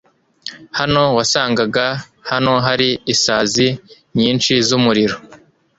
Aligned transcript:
Hano 0.77 1.03
wasangaga 1.17 1.85
hano 2.29 2.53
hari 2.65 2.89
isazi 3.13 3.67
nyinshi 4.17 4.51
zumuriro. 4.67 5.17